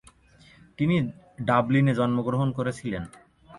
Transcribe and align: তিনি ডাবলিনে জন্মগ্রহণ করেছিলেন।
তিনি 0.77 0.95
ডাবলিনে 1.45 1.93
জন্মগ্রহণ 1.95 2.49
করেছিলেন। 2.51 3.03